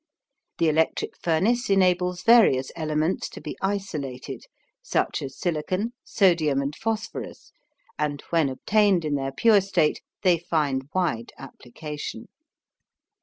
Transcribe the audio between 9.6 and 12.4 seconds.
state they find wide application.